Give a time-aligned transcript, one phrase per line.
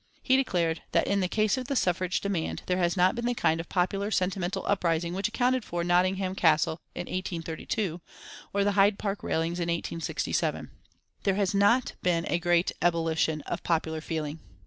[0.23, 3.35] He declared that "In the case of the suffrage demand there has not been the
[3.35, 8.01] kind of popular sentimental uprising which accounted for Nottingham Castle in 1832
[8.51, 10.71] or the Hyde Park railings in 1867.
[11.21, 14.39] There has not been a great ebullition of popular feeling."